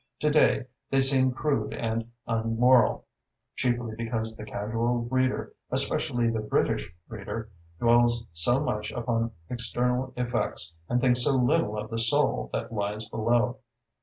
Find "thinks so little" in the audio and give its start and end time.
10.99-11.77